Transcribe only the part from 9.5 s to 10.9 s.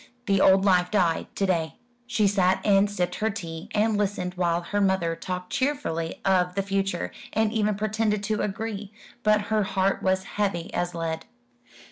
her heart was heavy